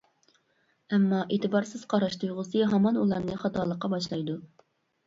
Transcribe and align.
ئەمما 0.95 1.19
ئېتىبارسىز 1.35 1.85
قاراش 1.93 2.17
تۇيغۇسى 2.25 2.67
ھامان 2.73 2.99
ئۇلارنى 3.05 3.39
خاتالىققا 3.45 3.95
باشلايدۇ. 3.97 4.43